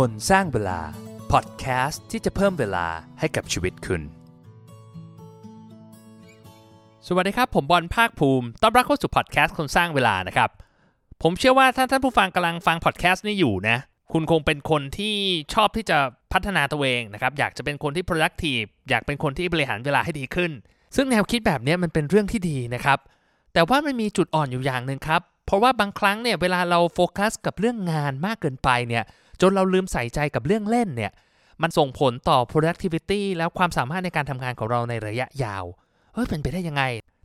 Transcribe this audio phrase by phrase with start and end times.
[0.00, 0.80] คนสร้างเวลา
[1.32, 2.86] พอดแคสต์ที่จะเพิ่มเวลา
[3.20, 4.02] ให้กับชีวิตคุณ
[7.06, 10.50] สวัสดีครับ ผมบอลภาคภูมิ ต้อนรับเข้าสู่พอดแคสต์คนสร้างเวลานะครับ
[11.22, 13.76] ผมเชื่อว่าถ้าท่านผู้ฟังกำลังฟังพอดแคสต์นี้อยู่นะ
[14.12, 15.14] คุณคงเป็นคนที่
[15.54, 15.98] ชอบที่จะ
[16.32, 20.50] พัฒนาตัวเองนะครับ อยากจะเป็นคนที่ productive อยากเป็นคนที่บริหารเวลาให้ดีขึ้น
[20.96, 22.98] ซึ่งแนวคิดแบบนี้มันเป็นเรื่องที่ดีนะครับ
[23.52, 29.04] แต่ว่ามันมีจุดอ่อนอยู่อย่างหนึ่งครับ เพราะว่าบางครั้งเนี่ยเวลาเราโฟกัสกับเรื่องงานมากเกินไปเนี่ย
[29.42, 31.12] จนเราลืมใส่ใจกับเรื่องเล่นเนี่ย
[31.62, 35.64] มันส่งผลต่อ productivity แล้วความสามารถในการทำงานของเราในระยะยาว
[36.14, 36.82] เฮ้ยเป็นไปได้ยังไง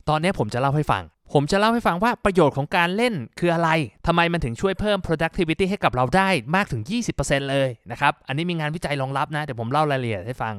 [0.08, 3.70] ตอนนี้ผมจะเล่าให้ฟัง ผมจะเล่าให้ฟังว่าประโยชน์ของการเล่นคืออะไร
[4.06, 6.82] ทำไมมันถึงช่วยเพิ่ม productivity ให้กับเราได้มากถึง
[7.16, 10.54] 20%เลยนะครับ อันนี้มีงานวิจัยรองรับนะ เดี๋ยวผมเล่ารายละเอียดให้ฟัง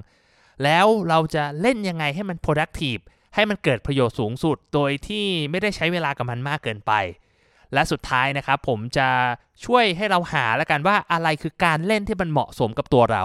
[0.63, 3.01] แล้วเราจะเล่นยังไงให้มัน productive
[3.35, 6.91] ให้มันเกิดประโยชน์สูงสุด โดยที่ไม่ได้ใช้เวลากับมันมากเกินไป
[7.73, 9.07] และสุดท้ายนะครับผมจะ
[9.65, 13.23] ช่วยให้เราหาแล้วกันว่าอะไรคือการเล่นที่มันเหมาะสมกับตัวเรา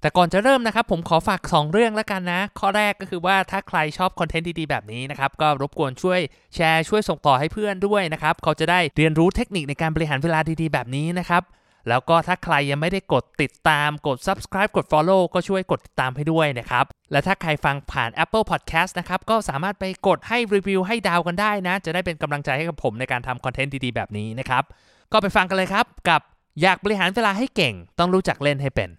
[0.00, 6.20] แต่ก่อนจะเริ่มนะครับผมขอฝาก 2 เรื่องแล้วกันนะ ข้อแรกก็คือว่าถ้าใครชอบคอนเทนต์ดีๆแบบนี้นะครับก็รบกวนช่วย
[6.54, 11.42] แชร์ช่วยส่งต่อให้เพื่อนด้วยนะครับเขาจะได้เรียนรู้เทคนิคในการบริหารเวลาดีๆแบบนี้นะครับ
[11.88, 24.64] แล้วก็ถ้าใครยังไม่ได้กดติดตามกด subscribe กด follow ก็ช่วยกดติดตามให้ด้วยนะครับ และถ้าใครฟังผ่าน Apple Podcast นะครับ ก็สามารถไปกดให้รีวิวให้ดาวกันได้นะ จะได้เป็นกำลังใจให้กับผมในการทำคอนเทนต์ดีๆ แบบนี้นะครับ
[25.12, 26.20] ก็ไปฟังกันเลยครับ กับ
[26.62, 28.90] อยากบริหารเวลาให้เก่ง ต้องรู้จักเล่นให้เป็น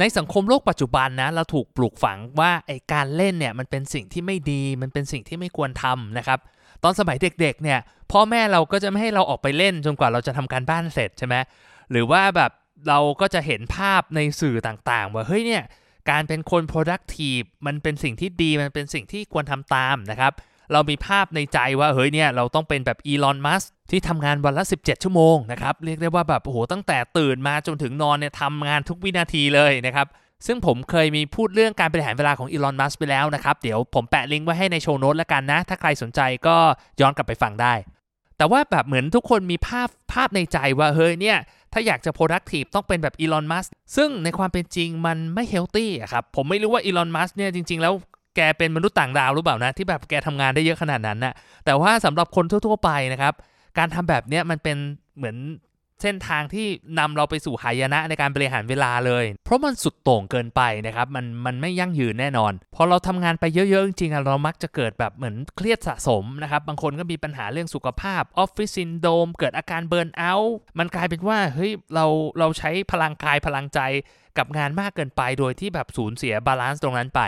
[0.00, 6.38] ในสังคมโลกปัจจุบันนะ เราถูกปลูกฝังว่าไอการเล่นเนี่ยมันเป็นสิ่งที่ไม่ดี มันเป็นสิ่งที่ไม่ควรทำนะครับ
[6.84, 7.78] ตอนสมัยเด็กๆเนี่ย
[8.12, 11.34] พ่อแม่เราก็จะไม่ให้เราออกไปเล่นจนกว่าเราจะทำการบ้านเสร็จใช่ไหม
[11.90, 12.50] หรือว่าแบบ
[12.88, 15.62] เราก็จะเห็นภาพในสื่อต่างๆ ว่าเฮ้ยเนี่ย
[16.10, 20.32] การเป็นคน productive มันเป็นสิ่งที่ดีมันเป็นสิ่งที่ควรทำตามนะครับ
[20.72, 30.06] เรามีภาพในใจว่าเฮ้ยเนี่ยเราต้องเป็นแบบอีลอนมัสที่ทำงานวันละ 17 ชั่วโมงนะครับ เรียกได้ว่าแบบโอ้โหตั้งแต่ตื่นมาจนถึงนอนเนี่ยทำงานทุกวินาทีเลยนะครับ
[30.46, 36.56] ซึ่งผมเคยมีพูดเรื่องการบริหารเวลาของอีลอนมัสไปแล้วนะครับ เดี๋ยวผมแปะลิงก์ไว้ให้ในโชว์โน้ตแล้วกันนะ ถ้าใครสนใจก็
[37.00, 37.74] ย้อนกลับไปฟังได้
[38.38, 41.38] แต่ว่าแบบเหมือนทุกคนมีภาพภาพในใจว่าเฮ้ยเนี่ย
[41.78, 43.66] ถ้าอยากจะ productive ต้องเป็นแบบอีลอนมัสก์
[43.96, 47.92] ซึ่งในความเป็นจริงมันไม่ healthy อะครับ ผมไม่รู้ว่าอีลอนมัสก์เนี่ยจริง ๆ แล้ว
[48.36, 51.34] แกเป็นมนุษย์ต่างดาวหรือเปล่านะ ที่แบบแกทำงานได้เยอะขนาดนั้นนะ
[51.64, 53.34] แต่ว่าสำหรับคนทั่ว ๆ ไปนะครับ
[53.78, 54.76] การทำแบบเนี้ยมันเป็น
[55.16, 55.36] เหมือน
[56.02, 56.66] เส้นทางที่
[56.98, 72.06] นำเราไปสู่หายนะในการบริหารเวลาเลย เพราะมันสุดโต่งเกินไปนะครับมันมันไม่ยั่งยืนแน่นอน พอเราทำงานไปเยอะๆจริงๆเรามักจะเกิดแบบเหมือนเครียดสะสมนะครับ บางคนก็มีปัญหาเรื่องสุขภาพ office syndrome เกิดอาการ burnout มันกลายเป็นว่าเฮ้ยเรา
[72.38, 73.80] เราใช้พลังกายพลังใจ
[74.38, 77.22] กับงานมากเกินไปโดยที่แบบสูญเสีย balance ตรงนั้นไป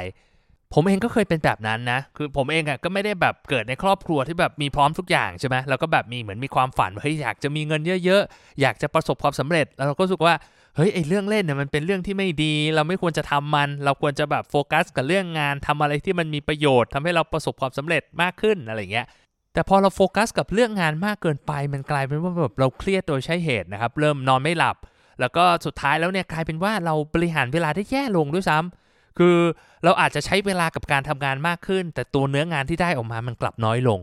[0.74, 10.34] ผมเองก็เคยเป็นแบบนั้นนะ คือผมเองอะก็ไม่ได้แบบเกิดในครอบครัวที่แบบมีพร้อมทุกอย่างใช่ไหมแล้วก็แบบมีเหมือนมีความฝันว่าเฮ้ยอยากจะมีเงินเยอะๆ อยากจะประสบความสำเร็จ แล้วเราก็รู้สึกว่า
[10.76, 19.06] เฮ้ยไอเรื่องเล่นเนี่ยมันเป็นเรื่องที่ไม่ดี เราไม่ควรจะทำมัน เราควรจะแบบโฟกัสกับเรื่องงานทำอะไรที่มันมีประโยชน์ทำให้เราประสบความสำเร็จมากขึ้นอะไรเงี้ย
[19.52, 24.76] แต่พอเราโฟกัสกับเรื่องงานมากเกินไป มันกลายเป็นว่าแบบเราเครียดโดยใช่เหตุนะครับ เริ่มนอนไม่หลับ
[25.20, 28.87] แล้วก็สุดท้ายแล้วเนี่ยกลายเป็นว่าเราบริหารเวลาได้แย่ลงด้วยซ้ำ
[29.18, 29.36] คือ
[29.84, 34.00] เราอาจจะใช้เวลากับการทำงานมากขึ้น แต่ตัวเนื้องานที่ได้ออกมามันกลับน้อยลง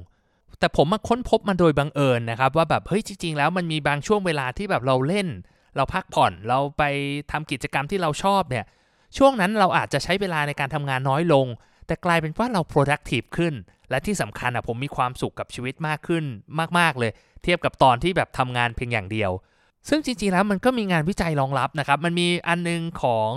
[0.59, 5.27] แต่ผมมาค้นพบมันโดยบังเอิญนะครับ ว่าแบบเฮ้ยจริง ๆ แล้วมันมีบางช่วงเวลาที่แบบเราเล่น
[5.75, 6.83] เราพักผ่อนเราไป
[7.31, 8.65] ทำกิจกรรมที่เราชอบเนี่ย
[9.17, 11.45] ช่วงนั้นเราอาจจะใช้เวลาในการทำงานน้อยลง
[11.87, 13.53] แต่กลายเป็นว่าเรา productive ขึ้น
[13.89, 16.23] และที่สำคัญอะผมมีความสุขกับชีวิตมากขึ้น
[16.79, 17.11] มากๆเลย
[17.43, 19.31] เทียบกับตอนที่แบบทำงานเพียงอย่างเดียว
[19.89, 23.31] ซึ่งจริงๆแล้วมันก็มีงานวิจัยรองรับนะครับมันมีอันนึงของ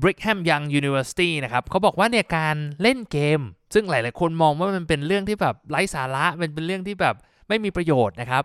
[0.00, 3.40] Brigham Young University นะครับเขาบอกว่าเนี่ยการเล่นเกม
[3.74, 7.14] ซึ่งหลาย ๆ คนมองว่ามันเป็นเรื่องที่แบบไร้สาระมันเป็นเรื่องที่แบบ
[7.48, 8.42] ไม่มีประโยชน์นะครับ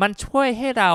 [0.00, 0.92] มันช่วยให้เรา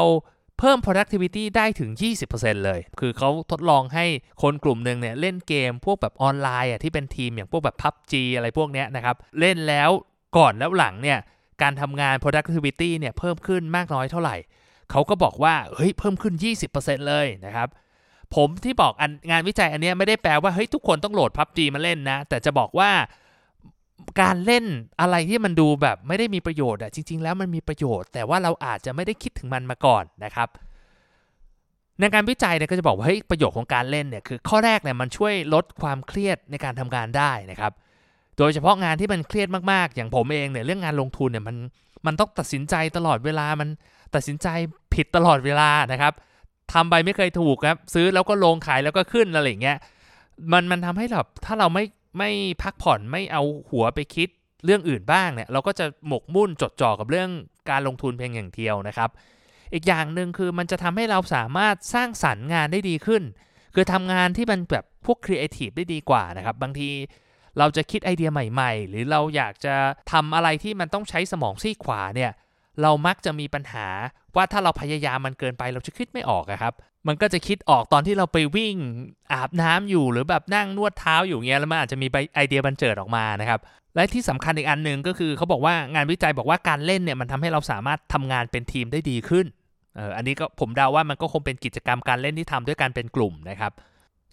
[0.59, 1.89] เพิ่ม productivity ได้ถึง
[2.27, 4.05] 20%เลย คือเขาทดลองให้
[4.41, 9.89] คนกลุ่มหนึ่งเนี่ยเล่นเกมพวกแบบออนไลน์อะที่เป็นทีมอย่างพวกแบบ PUBG อะไรพวกเนี้ยนะครับ เล่นแล้ว
[10.38, 11.19] ก่อนแล้วหลังเนี่ย
[11.62, 14.35] การทำงาน productivity เนี่ยเพิ่มขึ้นมากน้อยเท่าไหร่
[14.92, 16.33] เขาก็บอกว่าเฮ้ยเพิ่มขึ้น
[16.71, 17.68] 20%เลยนะครับ
[18.36, 18.94] ผมที่บอก
[19.31, 22.92] งานวิจัยอันนี้ไม่ได้แปลว่าเฮ้ยทุกคนต้องโหลด PUBG มาเล่นนะ แต่จะบอกว่า
[24.22, 24.66] การเล่น
[25.02, 30.50] อะไรที่มันดูแบบไม่ได้มีประโยชน์อะจริง ๆ แล้วมันมีประโยชน์ แต่ว่าเราอาจจะไม่ได้คิดถึงมันมาก่อนนะครับ
[32.00, 37.72] ในการวิจัยเนี่ยก็จะบอกว่าเฮ้ยประโยชน์ของการเล่นเนี่ยคือข้อแรกเนี่ยมันช่วยลดความเครียดในการทำงานได้นะครับ
[38.38, 41.56] โดยเฉพาะงานที่มันเครียดมากๆ อย่างผมเองเนี่ยเรื่องงานลงทุนเนี่ยมัน
[42.06, 43.70] มันต้องตัดสินใจตลอดเวลามัน
[44.16, 44.48] ตัดสินใจ
[44.94, 46.14] ผิดตลอดเวลานะครับ
[46.74, 49.77] ทำไปไม่เคยถูกครับ ซื้อแล้วก็ลงขายแล้วก็ขึ้นอะไรอย่างเงี้ย
[50.51, 51.86] มันมันทำให้แบบถ้าเราไม่
[52.18, 52.31] ไม่
[52.63, 54.30] พักผ่อนไม่เอาหัวไปคิด
[54.66, 57.30] เรื่องอื่นบ้างเนี่ยเราก็จะหมกมุ่นจดจ่อกับเรื่อง
[57.69, 59.10] การลงทุนเพียงอย่างเดียวนะครับ
[59.74, 63.24] อีกอย่างหนึ่งคือมันจะทำให้เราสามารถสร้างสรรค์งานได้ดีขึ้น
[63.75, 66.89] คือทำงานที่มันแบบพวกครีเอทีฟได้ดีกว่านะครับ บางที
[67.57, 69.75] เราจะคิดไอเดียใหม่ๆ หรือเราอยากจะ
[70.12, 72.31] ทำอะไรที่มันต้องใช้สมองซีกขวาเนี่ย
[72.81, 73.88] เรามักจะมีปัญหา
[74.36, 76.74] ว่าถ้าเราพยายามมันเกินไปเราจะคิดไม่ออกครับ
[77.08, 78.76] มันก็จะคิดออกตอนที่เราไปวิ่ง
[79.34, 83.60] อาบน้ำอยู่หรือแบบนั่งนวดเท้าอยู่เงี้ยแล้วมันอาจจะมีไอเดียบรรเจิดออกมานะครับ
[83.96, 89.46] และที่สำคัญอีกอันหนึ่งก็คือเขาบอกว่างานวิจัยบอกว่าการเล่นเนี่ยมันทำให้เราสามารถทำงานเป็นทีมได้ดีขึ้น
[89.96, 93.72] เอออันนี้ก็ผมเดาว่ามันก็คงเป็นกิจกรรมการเล่นที่ทำด้วยกันเป็นกลุ่มนะครับ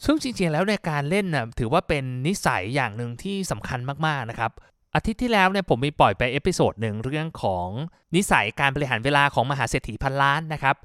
[0.04, 4.52] ซึ่งจริงๆแล้วในการเล่นนะถือว่าเป็นนิสัยอย่างหนึ่งที่สำคัญมากๆนะครับ
[4.96, 7.68] อาทิตย์ที่แล้วเนี่ยผมมีปล่อยไป episode หนึ่งเรื่องของ
[8.14, 10.76] นิสัยการบริหารเวลาของมหาเศรษฐีพันล้านนะครับ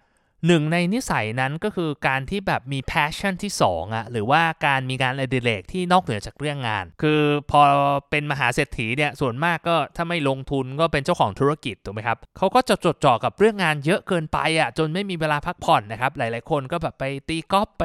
[0.48, 7.22] หนึ่งในนิสัยนั้นก็คือการที่แบบมี passion ที่2อะหรือว่าการมีงานอดิเรกที่นอกเหนือจากเรื่องงาน คือ
[7.52, 7.62] พอ
[8.10, 17.84] เป็นมหาเศรษฐีเนี่ยส่วนมากก็ถ้าไม่ลงทุนก็เป็นเจ้าของธุรกิจถูกไหมครับเขาก็จะจดจ่อกับเรื่องงานเยอะเกินไปอะจนไม่มีเวลาพักผ่อนนะครับหลาย ๆ คนก็แบบไปตีกอล์ฟไป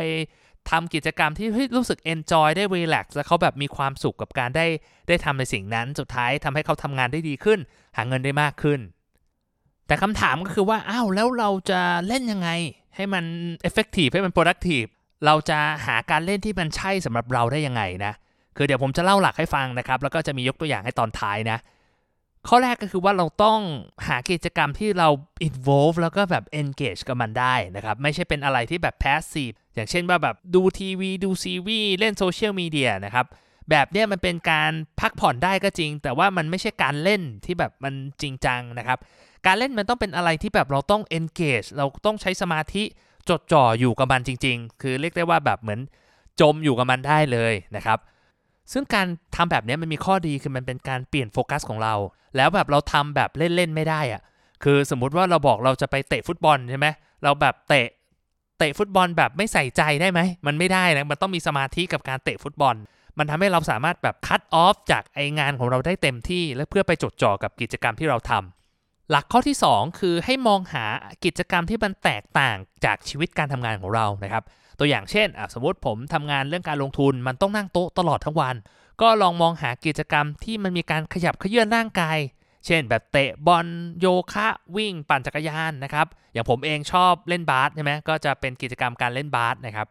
[0.71, 4.67] ทำกิจกรรมที่รู้สึก enjoy ได้ relax และเขาแบบมีความสุขกับการได้
[5.09, 7.59] ได้ทำในสิ่งนั้นสุดท้ายทำให้เขาทำงานได้ดีขึ้น
[7.97, 8.81] หาเงินได้มากขึ้น
[9.87, 12.49] แต่คำถามก็คือว่าอ้าวแล้วเราจะเล่นยังไง
[12.97, 13.25] ให้มัน
[13.69, 14.89] effective ให้มัน productive
[15.27, 18.13] เราจะหาการเล่นที่มันใช่สำหรับเราได้ยังไงนะ
[18.57, 21.59] คือเดี๋ยวผมจะเล่าหลักให้ฟังนะครับ แล้วก็จะมียกตัวอย่างให้ตอนท้ายนะ
[22.49, 23.61] ข้อแรกก็คือว่าเราต้อง
[24.07, 25.09] หากิจกรรมที่เรา
[25.49, 33.27] involve แล้วก็แบบ engage กับมันได้นะครับ ไม่ใช่เป็นอะไรที่แบบ passive อย่างเช่นว่าแบบดูทีวี ดูซีรีส์เล่น social media นะครับ
[33.71, 38.99] แบบเนี้ยมันเป็นการพักผ่อนได้ก็จริง แต่ว่ามันไม่ใช่การเล่นที่แบบมันจริงจังนะครับ
[39.47, 42.85] การเล่นมันต้องเป็นอะไรที่แบบเราต้อง engage เราต้องใช้สมาธิ
[43.29, 45.81] จดจ่ออยู่กับมันจริง ๆ คือเรียกได้ว่าแบบเหมือน
[46.41, 47.99] จมอยู่กับมันได้เลยนะครับ
[48.73, 51.95] ซึ่งการทำแบบนี้มันมีข้อดีคือมันเป็นการเปลี่ยนโฟกัสของเรา
[52.37, 54.23] แล้วแบบเราทำแบบเล่นๆไม่ได้อะ
[54.65, 56.87] คือสมมุติว่าเราบอกเราจะไปเตะฟุตบอลใช่ไหม
[57.25, 57.87] เราแบบเตะ
[58.59, 62.75] เตะฟุตบอลแบบไม่ใส่ใจได้ไหม มันไม่ได้นะ มันต้องมีสมาธิกับการเตะฟุตบอล
[63.19, 68.56] มันทำให้เราสามารถแบบคัดออฟจากไองานของเราได้เต็มที่ และเพื่อไปจดจ่อกับกิจกรรมที่เราทำ
[69.11, 70.85] หลักข้อที่ 2 คือให้มองหา
[71.25, 74.43] กิจกรรมที่มันแตกต่างจากชีวิตการทำงานของเรานะครับ
[74.79, 78.57] ตัวอย่างเช่นสมมติผมทำงานเรื่องการลงทุนมันต้องนั่งโต๊ะตลอดทั้งวัน
[79.01, 82.19] ก็ลองมองหากิจกรรมที่มันมีการขยับเขยื่อนร่างกาย
[82.67, 83.67] เช่น แบบเตะบอล
[84.01, 89.89] โยคะวิ่ง ปั่นจักรยานนะครับอย่างผมเองชอบเล่นบาสใช่ไหมก็จะเป็นกิจกรรมการเล่นบาสนะครับ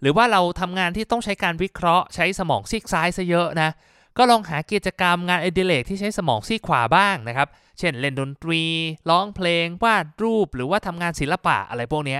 [0.00, 3.70] หรือว่าเราทำงานที่ต้องใช้การวิเคราะห์ใช้สมองซีกซ้ายซะเยอะนะ
[4.16, 7.48] ก็ลองหากิจกรรมงานอดิเรกที่ใช้สมองซีกขวาบ้างนะครับ
[7.78, 8.62] เช่นเล่นดนตรี
[9.10, 12.18] ร้องเพลง วาดรูป หรือว่าทำงานศิลปะอะไรพวกนี้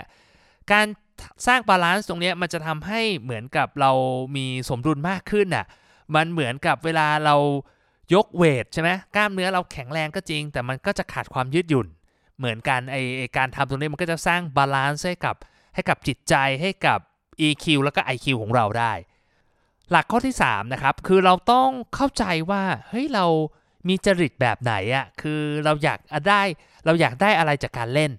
[0.73, 0.87] การ
[1.47, 3.93] สร้าง balance ตรงนี้มันจะทำให้เหมือนกับเรา
[4.37, 5.67] มีสมดุลมากขึ้นน่ะ
[6.15, 7.37] มันเหมือนกับเวลาเรา
[8.15, 11.87] ยก weight ใช่ไหมกล้ามเนื้อเราแข็งแรงก็จริง แต่มันก็จะขาดความยืดหยุ่น
[12.39, 15.37] เหมือนกันไอไอการทำตรงนี้มันก็จะสร้าง balance ให้กับ
[15.75, 16.99] ให้กับจิตใจให้กับ
[17.47, 18.93] EQ แล้วก็ IQ ของเราได้
[19.91, 23.27] หลักข้อที่3นะครับคือเราต้องเข้าใจว่าเฮ้ยเรา
[23.89, 25.99] มีจริตแบบไหนอะ่ะคือเราอยาก
[26.29, 26.43] ได้
[26.87, 28.11] เราอยากได้อะไรจากการเล่น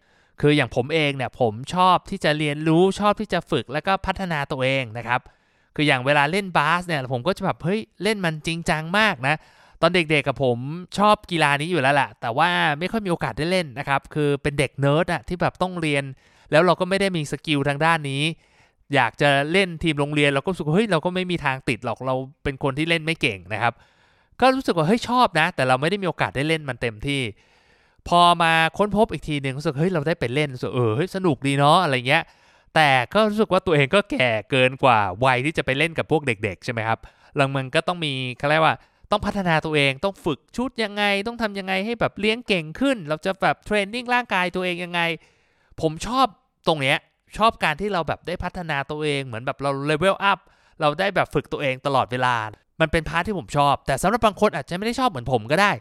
[0.42, 5.22] คืออย่างผมเองเนี่ยผมชอบที่จะเรียนรู้ชอบที่จะฝึกแล้วก็พัฒนาตัวเองนะครับ
[5.76, 9.36] คืออย่างเวลาเล่นบาสเนี่ยผมก็จะแบบเฮ้ยเล่นมันจริงจังมากนะ
[9.82, 10.58] ตอนเด็กๆกับผม
[10.98, 16.04] ชอบกีฬานี้อยู่แล้วแหละแต่ว่าไม่ค่อยมีโอกาสได้เล่นนะครับคือเป็นเด็กเนิร์ดอะที่แบบต้องเรียน
[16.52, 18.24] แล้วเราก็ไม่ได้มี skill ทางด้านนี้
[18.96, 23.74] อยากจะเล่นทีมโรงเรียนเราก็รู้สึกเฮ้ยเราก็ไม่มีทางติดหรอกเราเป็นคนที่เล่นไม่เก่งนะครับ
[24.42, 27.22] ก็รู้สึกว่าเฮ้ยชอบนะ แต่เราไม่ได้มีโอกาสได้เล่นมันเต็มที่
[28.10, 32.24] พอมาค้นพบอีกทีหนึ่งรู้สึกเฮ้ยเราได้ไปเล่นรู้สึกเออเฮ้ยสนุกดีเนาะอะไรเงี้ย
[32.76, 37.00] แต่ก็รู้สึกว่าตัวเองก็แก่เกินกว่าวัยที่จะไปเล่นกับพวกเด็ก ๆ ใช่ไหมครับ
[37.36, 38.76] หลังมันก็ต้องมีเขาเรียกว่า
[39.12, 45.02] ต้องพัฒนาตัวเองต้องฝึกชุดยังไง ต้องทำยังไงให้แบบเลี้ยงเก่งขึ้น เราจะแบบเทรนนิ่งร่างกายตัวเองยังไง
[45.82, 46.26] ผมชอบ
[46.68, 46.98] ตรงเนี้ย
[47.38, 50.40] ชอบการที่เราแบบได้พัฒนาตัวเองเหมือนแบบเราเลเวลอัพ
[50.82, 52.36] เราได้แบบฝึกตัวเองตลอดเวลา
[52.82, 55.72] มันเป็น part ที่ผมชอบ แต่สำหรับบางคนอาจจะไม่ได้ชอบเหมือนผมก็ได้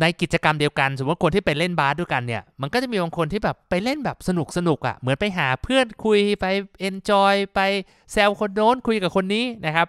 [0.00, 6.46] ในกิจกรรมเดียวกัน สมมติคนที่ไปเล่นบาสด้วยกันเนี่ย มันก็จะมีบางคนที่แบบไปเล่นแบบสนุกสนุกอะ่ะ เหมือนไปหาเพื่อนคุยไป
[6.80, 7.60] enjoy ไป
[8.12, 9.88] แซวคนโน้นคุยกับคนนี้นะครับ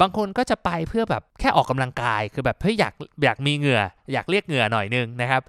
[0.00, 3.80] บางคนก็จะไปเพื่อแบบแค่ออกกำลังกาย คือแบบเฮ้ยอยากอยากมีเหงื่อ
[4.12, 5.42] อยากเรียกเหงื่อหน่อยนึงนะครับ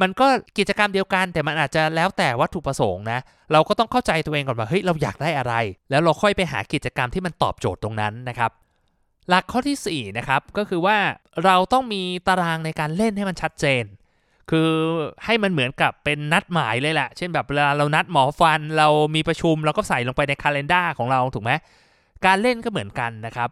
[0.00, 0.26] มันก็
[0.58, 3.20] กิจกรรมเดียวกัน แต่มันอาจจะแล้วแต่วัตถุประสงค์นะ
[3.52, 5.54] เราก็ต้องเข้าใจตัวเองก่อนว่าเฮ้ยเราอยากได้อะไร
[5.90, 8.50] แล้วเราค่อยไปหากิจกรรมที่มันตอบโจทย์ตรงนั้นนะครับ
[9.28, 10.96] หลักข้อที่4นะครับก็คือว่า
[11.44, 13.84] เราต้องมีตารางในการเล่นให้มันชัดเจน
[14.50, 14.70] คือ
[15.24, 21.52] ให้มันเหมือนกับเป็นนัดหมายเลยแหละเช่นแบบเวลาเรานัดหมอฟัน เรามีประชุมเราก็ใส่ลงไปในคาล endar ของเราถูกไหม
[22.26, 23.50] การเล่นก็เหมือนกันนะครับ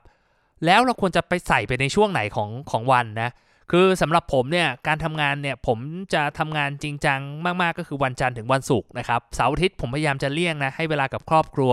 [0.66, 3.30] แล้วเราควรจะไปใส่ไปในช่วงไหนของของวันนะ
[3.74, 5.78] คือสำหรับผมเนี่ยการทำงานเนี่ยผม
[6.14, 11.72] จะทำงานจริงจังมาก ๆ ก็คือวันจันทร์ถึงวันศุกร์นะครับเสาร์อาทิตย์ผมพยายามจะเลี่ยงนะให้เวลากับครอบครัว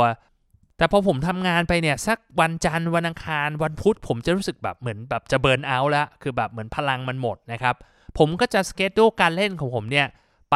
[0.77, 7.75] แต่พอผมทำงานไปเนี่ยสักวันจันทร์วันอังคาร วันพุธผมจะรู้สึกแบบเหมือนแบบจะเบิร์นเอาท์แล้วคือแบบเหมือนพลังมันหมดนะครับ
[8.17, 10.07] ผมก็จะสเกจดูการเล่นของผมเนี่ย
[10.51, 10.55] ไป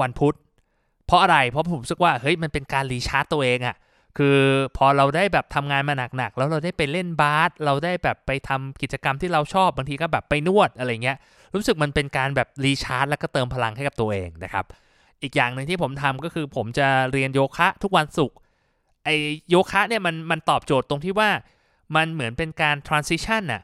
[0.00, 0.36] วันพุธ
[1.06, 3.76] เพราะอะไรเพราะผมรู้สึกว่าเฮ้ยมันเป็นการรีชาร์จตัวเองอะ
[4.18, 4.38] คือ
[4.76, 11.16] พอเราได้แบบทำงานมาหนักๆแล้วเราได้ไปเล่นบาสเราได้แบบไปทำกิจกรรมที่เราชอบบางทีก็แบบไปนวดอะไรเงี้ย
[11.54, 14.64] รู้สึกมันเป็นการแบบรีชาร์จแล้วก็เติมพลังให้กับตัวเองนะครับ
[15.22, 18.36] อีกอย่างหนึ่งที่ผมทำก็คือผมจะเรียนโยคะทุกวันศุกร์
[19.04, 19.08] ไอ
[19.50, 21.30] โยคะเนี่ยมันมันตอบโจทย์ตรงที่ว่า
[21.96, 23.62] มันเหมือนเป็นการ transition น่ะ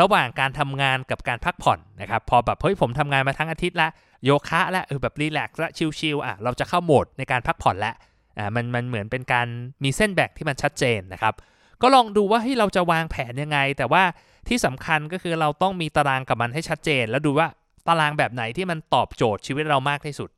[0.00, 3.88] ระหว่างการทำงานกับการพักผ่อนนะครับพอแบบเฮ้ยผมทำงานมาทั้งอาทิตย์ละ
[4.24, 7.94] โยคะละเออแบบรีแลกซ์ละชิลๆอะเราจะเข้าโหมดในการพักผ่อนล้ว
[8.38, 9.46] อ่ามันมันเหมือนเป็นการ
[9.84, 11.34] มีเส้นแบ่งที่มันชัดเจนนะครับ
[11.82, 14.02] ก็ลองดูว่าให้เราจะวางแผนยังไง แต่ว่า
[14.48, 17.48] ที่สำคัญก็คือเราต้องมีตารางกับมันให้ชัดเจน แล้วดูว่า
[17.88, 20.30] ตารางแบบไหนที่มันตอบโจทย์ชีวิตเรามากที่สุด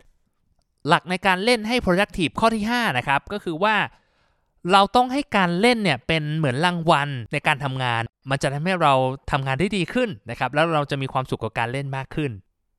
[0.88, 3.76] หลักในการเล่นให้ productive ข้อที่ 5 นะครับ ก็คือว่า
[4.72, 8.92] เราต้องให้การเล่นเนี่ยเป็นเหมือนรางวัลในการทำงาน มันจะทำให้เรา
[9.30, 12.30] ทำงานได้ดีขึ้นนะครับ แล้วเราจะมีความสุขกับการเล่นมากขึ้น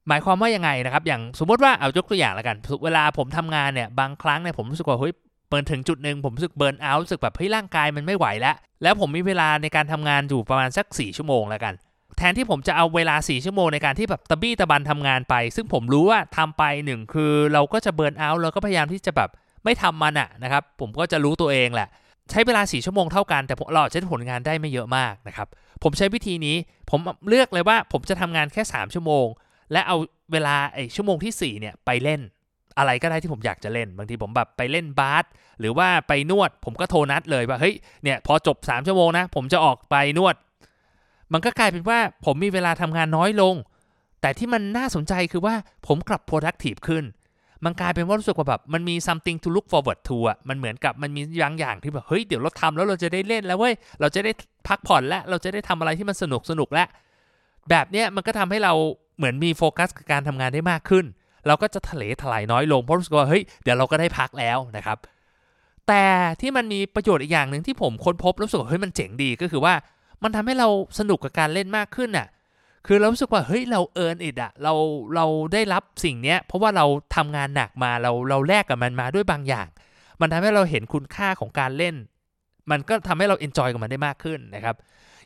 [0.07, 5.13] หมายความว่ายังไงนะครับอย่างสมมติว่าเอายกตัวอย่างแล้วกัน เวลาผมทำงานเนี่ยบางครั้งเนี่ยผมรู้สึกว่าเฮ้ย
[5.49, 11.73] เปิดถึงจุดหนึ่งผมรู้สึกเบิร์นเอาท์รู้สึกแบบเฮ้ยร่างกายมันไม่ไหวแล้วแล้วผมมีเวลาในการทำงานอยู่ประมาณสัก 4 ชั่วโมงแล้วกัน
[12.17, 19.29] แทนที่ผมจะเอาเวลา 4 ชั่วโมงในการที่แบบตะบี้ตะบันทำงานไป ซึ่งผมรู้ว่าทำไปหนึ่งคือเราก็จะเบิร์นเอาท์เราก็พยายามที่จะแบบ
[19.63, 21.89] ไม่ทำมันอะนะครับผมก็จะรู้ตัวเองแหละ
[22.31, 25.47] ใช้เวลา 4 ชั่วโมงเท่ากัน แต่เราจะได้ผลงานได้ไม่เยอะมากนะครับ
[25.83, 26.55] ผมใช้วิธีนี้
[26.89, 29.25] ผมเลือกเลยว่าผมจะทำงานแค่ 3 ชั่วโมง
[29.73, 29.97] และเอา
[30.33, 32.21] เวลาไอ้ชั่วโมงที่4เนี่ยไปเล่น
[32.77, 35.25] อะไรก็ได้ที่ผมอยากจะเล่น บางทีผมแบบไปเล่นบาส
[35.59, 40.35] หรือว่าไปนวด ผมก็โทรนัดเลยว่าเฮ้ยเนี่ยพอจบ 3 ชั่วโมงนะ ผมจะออกไปนวด
[41.33, 43.55] มันก็กลายเป็นว่าผมมีเวลาทำงานน้อยลง
[44.21, 45.55] แต่ที่มันน่าสนใจคือว่า
[45.87, 47.03] ผมกลับ productive ขึ้น
[47.65, 54.31] มันกลายเป็นว่ารู้สึกว่าแบบมันมี something to look forward to อะมันเหมือนกับมันมีบางอย่างที่แบบเฮ้ยเดี๋ยวเราทำแล้วเราจะได้เล่นแล้วเว้ยเราจะได้
[54.67, 56.87] พักผ่อนแล้วเราจะได้ทำอะไรที่มันสนุกสนุกแล้ว
[57.69, 58.73] แบบเนี้ยมันก็ทำให้เรา
[59.17, 61.05] เหมือนมีโฟกัสกับการทำงานได้มากขึ้น
[61.47, 64.97] เราก็จะทะเลถลายน้อยลงเพราะรู้สึกว่าเฮ้ยเดี๋ยวเราก็ได้พักแล้วนะครับ
[65.87, 66.03] แต่
[66.41, 69.73] ที่มันมีประโยชน์อีกอย่างหนึ่งที่ผมค้นพบรู้สึกว่าเฮ้ยมันเจ๋งดีก็คือว่า
[70.23, 70.67] มันทำให้เรา
[70.99, 72.27] สนุกกับการเล่นมากขึ้นน่ะ
[72.87, 74.73] คือเรารู้สึกว่าเฮ้ยเรา earn it อะเรา
[75.15, 79.67] เราได้รับสิ่งเนี้ยเพราะว่าเราทำงานหนักมาเราเราแลกกับมันมาด้วยบางอย่าง
[80.21, 81.95] มันทำให้เราเห็นคุณค่าของการเล่น
[82.71, 84.75] มันก็ทำให้เรา enjoy กับมันได้มากขึ้นนะครับ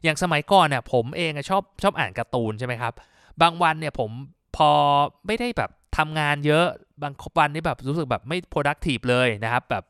[0.04, 2.94] อย่างสมัยก่อนเนี่ยผมเองชอบชอบอ่านการ์ตูนใช่ไหมครับ
[3.42, 4.12] บางวันเนี่ยผม
[4.58, 4.72] พอ
[5.28, 6.66] ไม่ได้แบบทำงานเยอะ
[7.04, 9.84] บางวันนี่แบบรู้สึกแบบไม่ productive เลยนะครับ แบบ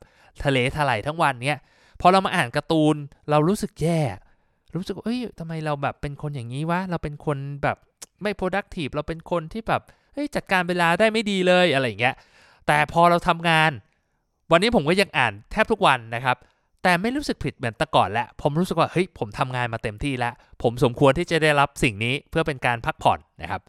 [0.43, 1.59] ทะเลถลายทั้งวันเนี้ย
[2.01, 2.95] พอเรามาอ่านการ์ตูน
[3.29, 4.01] เรารู้สึกแย่
[4.75, 7.77] รู้สึกเอ้ยทำไมเราแบบเป็นคนอย่างนี้วะเราเป็นคนแบบ
[8.21, 9.81] ไม่ productive เราเป็นคนที่แบบ
[10.13, 12.15] เฮ้ยจัดการเวลาได้ไม่ดีเลยอะไรอย่างเงี้ย
[12.67, 13.71] แต่พอเราทำงาน
[14.51, 16.37] วันนี้ผมก็ยังอ่านแทบทุกวันนะครับ
[16.83, 23.61] แต่ไม่รู้สึกผิดเหมือนแต่ก่อนแล้ว ผมรู้สึกว่าเฮ้ยผมทำงานมาเต็มที่แล้ว ผมสมควรที่จะได้รับสิ่งนี้เพื่อเป็นการพักผ่อนนะครับ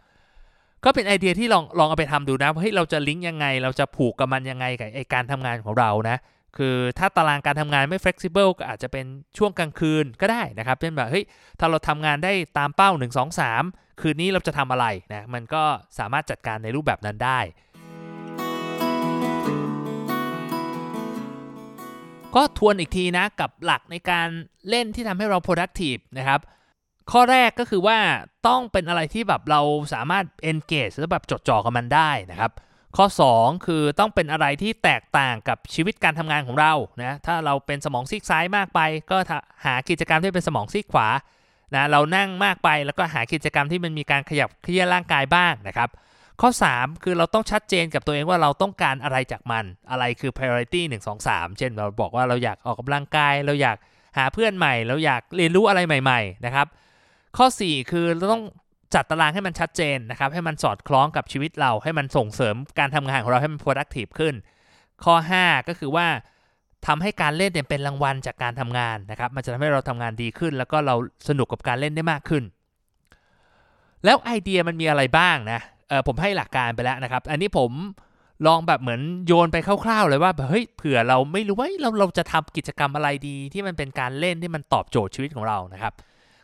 [0.84, 6.16] ก็เป็นไอเดียที่ลองลองเอาไปทำดูนะว่าเฮ้ยเราจะลิงก์ยังไง เราจะผูกกับมันยังไงกับไอการทำงานของเรานะ
[6.56, 9.06] คือถ้าตารางการทำงานไม่ flexible ก็อาจจะเป็น
[9.38, 11.24] ช่วงกลางคืนก็ได้นะครับเช่นแบบเฮ้ย
[11.58, 15.62] ถ้าเราทำงานได้ตามเป้า 1 2 3 คืนนี้เราจะทำอะไรนะมันก็
[15.98, 17.40] สามารถจัดการในรูปแบบนั้นได้
[22.38, 24.28] ก็ทวนอีกทีนะกับหลักในการ
[24.68, 26.40] เล่นที่ทำให้เรา productive นะครับ
[27.12, 27.98] ข้อแรกก็คือว่า
[28.48, 29.60] ต้องเป็นอะไรที่แบบเรา
[29.94, 32.52] สามารถ engage แล้วแบบจดจ่อกับมันได้นะครับ
[32.96, 38.80] ข้อ 2 คือต้องเป็นอะไรที่แตกต่างกับชีวิตการทำงานของเรานะถ้าเราเป็นสมองซีกซ้ายมากไป
[39.10, 39.16] ก็
[39.64, 41.08] หากิจกรรมที่เป็นสมองซีกขวา
[41.74, 45.88] นะเรานั่งมากไปแล้วก็หากิจกรรมที่มันมีการขยับเคลื่อนร่างกายบ้างนะครับ
[46.40, 53.76] ข้อ 3 คือเราต้องชัดเจนกับตัวเองว่าเราต้องการอะไรจากมัน อะไรคือ priority 1 2 3 เช่นเราบอกว่าเราอยากออกกำลังกาย เราอยาก
[54.18, 56.66] หาเพื่อนใหม่ เราอยากเรียนรู้อะไรใหม่ ๆ นะครับ
[57.36, 58.44] ข้อ 4 คือเราต้อง
[58.94, 64.34] จัดตารางให้มันชัดเจนนะครับ ให้มันสอดคล้องกับชีวิตเรา ให้มันส่งเสริมการทำงานของเราให้มัน productive ขึ้น
[65.04, 66.06] ข้อ 5 ก็คือว่า
[66.86, 70.94] ทำให้การเล่นเนี่ยเป็นรางวัลจากการทำงานนะครับ มันจะทำให้เราทำงานดีขึ้น แล้วก็เรา
[71.28, 72.44] สนุกกับการเล่นได้มากขึ้น
[74.04, 77.70] แล้วไอเดียมันมีอะไรบ้างนะ เออผมให้หลักการไปแล้วนะครับ อันนี้ผม
[78.46, 85.92] ลองแบบเหมือนโยนไปคร่าวๆเลยว่าเฮ้ยเผื่อเราไม่รู้ว่าเราเราจะทำกิจกรรมอะไรดี ที่มันเป็นการเล่นที่มันตอบโจทย์ชีวิตของเรานะครับ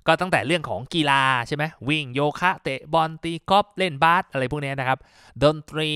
[0.06, 4.98] ก็ตั้งแต่เรื่องของกีฬาใช่ไหมวิ่งโยคะเตะบอลตีกอล์ฟเล่นบาสอะไรพวกนี้นะครับ
[5.42, 5.90] ดนตรี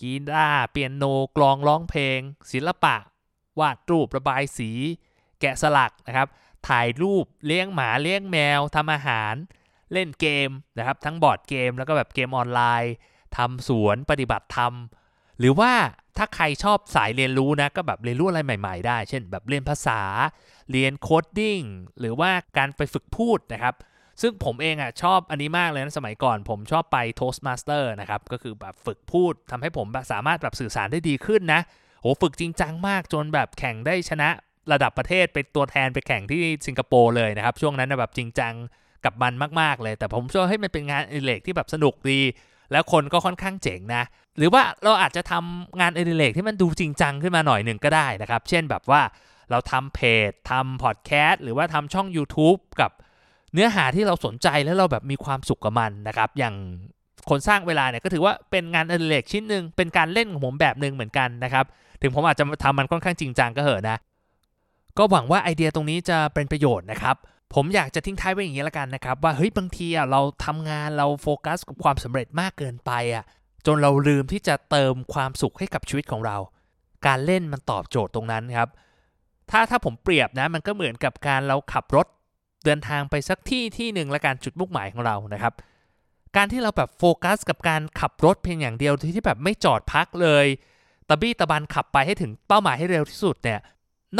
[0.00, 1.04] กีฬาร์เปียโน
[1.36, 2.18] กลองร้องเพลง
[2.52, 2.96] ศิลปะ
[3.60, 4.70] วาดรูประบายสี
[5.40, 6.28] แกะสลักนะครับ
[6.68, 9.34] ถ่ายรูปเลี้ยงหมาเลี้ยงแมวทำอาหาร
[9.92, 12.94] เล่นเกมนะครับ ทั้ง board game แล้วก็แบบเกมออนไลน์
[13.36, 14.72] ทำสวนปฏิบัติธรรม
[15.38, 15.72] หรือว่า
[16.18, 20.00] ถ้าใครชอบสายเรียนรู้นะ ก็แบบเรียนรู้อะไรใหม่ๆได้ เช่น แบบเรียนภาษา
[20.70, 21.60] เรียน coding
[22.00, 23.74] หรือว่าการไปฝึกพูดนะครับ
[24.22, 31.60] ซึ่งผมเองอะชอบอันนี้มากเลยนะสมัยก่อน ผมชอบไป Toastmasters นะครับ ก็คือแบบฝึกพูดทำให้ผมแบบสามารถแบบสื่อสารได้ดีขึ้นนะ
[32.00, 34.28] โหฝึกจริงจังมากจนแบบแข่งได้ชนะ
[34.72, 38.54] ระดับประเทศเป็นตัวแทนไปแข่งที่สิงคโปร์เลยนะครับ ช่วงนั้นนะแบบจริงจัง
[39.04, 42.20] กับมันมากๆเลย แต่ผมเชื่อให้มันเป็นงานอดิเรกที่แบบสนุกดี
[42.72, 44.02] แล้วคนก็ค่อนข้างเจ๋งนะ
[44.38, 49.02] หรือว่าเราอาจจะทำงานอดิเรกที่มันดูจริงจังขึ้นมาหน่อยหนึ่งก็ได้นะครับ เช่นแบบว่า
[49.50, 52.90] เราทำเพจทำพอดแคสต์หรือว่าทำช่อง YouTube กับ
[53.52, 56.54] เนื้อหาที่เราสนใจแล้วเราแบบมีความสุขกับมันนะครับ อย่าง
[57.30, 61.64] คนสร้างเวลาเนี่ยก็ถือว่าเป็นงานอดิเรกชิ้นหนึ่งเป็นการเล่นของผมแบบหนึ่งเหมือนกันนะครับ
[62.02, 63.96] ถึงผมอาจจะทำมันค่อนข้างจริงจังก็เหอะนะ
[64.98, 67.16] ก็หวังว่าไอเดียตรงนี้จะเป็นประโยชน์นะครับ
[67.54, 73.24] ผมอยากจะทิ้งท้ายไว้อย่างนี้ละกันนะครับ ว่าเฮ้ยบางทีอะเราทำงานเราโฟกัสกับความสำเร็จมากเกินไปอะ
[73.66, 76.36] จนเราลืมที่จะเติมความสุขให้กับชีวิตของเรา
[77.06, 78.68] การเล่นมันตอบโจทย์ตรงนั้นครับ
[79.50, 82.06] ถ้าถ้าผมเปรียบนะมันก็เหมือนกับการเราขับรถ
[82.64, 85.54] เดินทางไปสักที่ที่หนึ่งและการจุดมุ่งหมายของเรานะครับ
[86.36, 90.46] การที่เราแบบโฟกัสกับการขับรถเพียงอย่างเดียวที่แบบไม่จอดพักเลย
[91.08, 93.60] ตะบี้ตะบันขับไปให้ถึงเป้าหมายให้เร็วที่สุดเนี่ย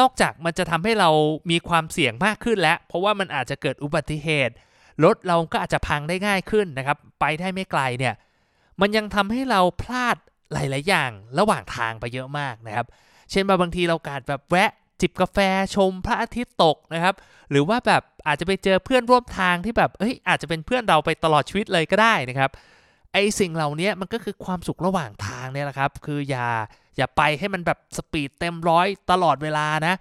[0.01, 1.11] นอกจากมันจะทำให้เรา
[1.51, 4.55] มีความเสี่ยงมากขึ้นแล้ว เพราะว่ามันอาจจะเกิดอุบัติเหตุ
[5.05, 8.15] รถเราก็อาจจะพังได้ง่ายขึ้นนะครับ ไปได้ไม่ไกลเนี่ย
[8.81, 10.17] มันยังทำให้เราพลาด
[10.53, 12.87] หลาย ๆ อย่างระหว่างทางไปเยอะมากนะครับ
[13.31, 14.71] เช่นบางทีเราการแบบแวะ
[15.01, 15.39] จิบกาแฟ
[15.75, 17.15] ชมพระอาทิตย์ตกนะครับ
[17.51, 22.51] หรือว่าแบบอาจจะไปเจอเพื่อนร่วมทางที่แบบเอ้ยอาจจะเป็นเพื่อนเราไปตลอดชีวิตเลยก็ได้นะครับ
[23.13, 26.49] ไอสิ่งเหล่านี้มันก็คือความสุขระหว่างทางเนี่ยแหละครับ คืออย่า
[26.97, 29.95] อย่าไปให้มันแบบสปีดเต็มร้อยตลอดเวลานะ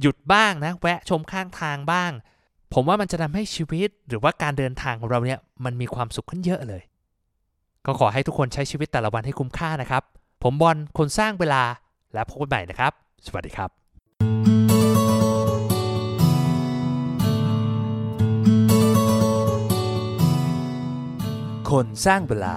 [0.00, 2.10] หยุดบ้างนะ แวะชมข้างทางบ้าง
[2.72, 6.82] ผมว่ามันจะทำให้ชีวิตหรือว่าการเดินทางของเราเนี่ยมันมีความสุขขึ้นเยอะเลย
[7.86, 10.02] ก็ขอให้ทุกคนใช้ชีวิตแต่ละวันให้คุ้มค่านะครับ
[10.42, 11.62] ผมบอลคนสร้างเวลา
[12.14, 12.92] และพบกันใหม่นะครับ
[13.26, 13.70] สวัสดีครับ
[21.70, 22.56] คนสร้างเวลา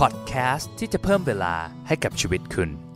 [0.00, 1.54] พอดแคสต์ที่จะเพิ่มเวลา
[1.86, 2.87] ให้กับชีวิตคุณ